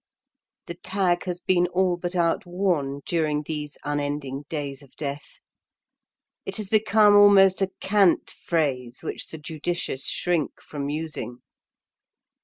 The 0.65 0.73
tag 0.73 1.25
has 1.25 1.39
been 1.41 1.67
all 1.67 1.95
but 1.95 2.15
outworn 2.15 3.01
during 3.05 3.43
these 3.43 3.77
unending 3.83 4.45
days 4.49 4.81
of 4.81 4.95
death; 4.95 5.37
it 6.43 6.57
has 6.57 6.69
become 6.69 7.15
almost 7.15 7.61
a 7.61 7.69
cant 7.81 8.31
phrase 8.31 9.03
which 9.03 9.27
the 9.27 9.37
judicious 9.37 10.07
shrink 10.07 10.59
from 10.59 10.89
using. 10.89 11.43